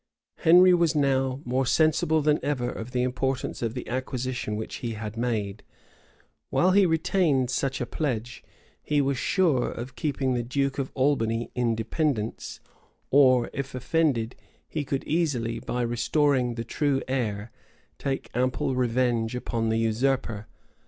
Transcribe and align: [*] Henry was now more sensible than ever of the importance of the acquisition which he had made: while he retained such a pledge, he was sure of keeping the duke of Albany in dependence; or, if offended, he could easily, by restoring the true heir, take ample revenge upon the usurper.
[*] 0.23 0.35
Henry 0.37 0.73
was 0.73 0.95
now 0.95 1.41
more 1.45 1.67
sensible 1.67 2.23
than 2.23 2.43
ever 2.43 2.67
of 2.71 2.89
the 2.89 3.03
importance 3.03 3.61
of 3.61 3.75
the 3.75 3.87
acquisition 3.87 4.55
which 4.55 4.77
he 4.77 4.93
had 4.93 5.15
made: 5.15 5.61
while 6.49 6.71
he 6.71 6.87
retained 6.87 7.51
such 7.51 7.79
a 7.79 7.85
pledge, 7.85 8.43
he 8.81 8.99
was 8.99 9.15
sure 9.19 9.69
of 9.69 9.95
keeping 9.95 10.33
the 10.33 10.41
duke 10.41 10.79
of 10.79 10.89
Albany 10.95 11.51
in 11.53 11.75
dependence; 11.75 12.59
or, 13.11 13.51
if 13.53 13.75
offended, 13.75 14.35
he 14.67 14.83
could 14.83 15.03
easily, 15.03 15.59
by 15.59 15.83
restoring 15.83 16.55
the 16.55 16.63
true 16.63 17.03
heir, 17.07 17.51
take 17.99 18.31
ample 18.33 18.73
revenge 18.73 19.35
upon 19.35 19.69
the 19.69 19.77
usurper. 19.77 20.47